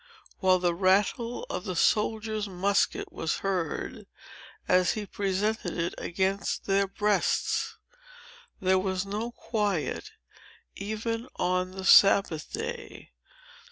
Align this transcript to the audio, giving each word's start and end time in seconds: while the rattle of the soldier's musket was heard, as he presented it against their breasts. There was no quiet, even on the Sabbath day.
while 0.39 0.57
the 0.57 0.73
rattle 0.73 1.45
of 1.47 1.63
the 1.63 1.75
soldier's 1.75 2.49
musket 2.49 3.11
was 3.13 3.37
heard, 3.45 4.07
as 4.67 4.93
he 4.93 5.05
presented 5.05 5.77
it 5.77 5.93
against 5.99 6.65
their 6.65 6.87
breasts. 6.87 7.77
There 8.59 8.79
was 8.79 9.05
no 9.05 9.31
quiet, 9.31 10.09
even 10.75 11.27
on 11.35 11.73
the 11.73 11.85
Sabbath 11.85 12.51
day. 12.51 13.11